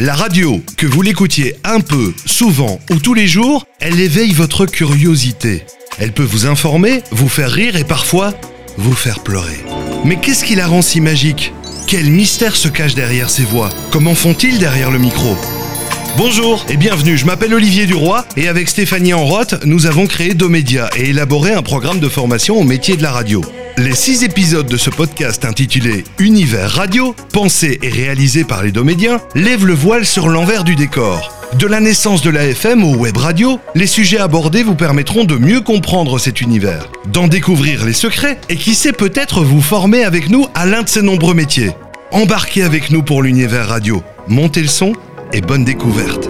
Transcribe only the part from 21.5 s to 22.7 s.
un programme de formation au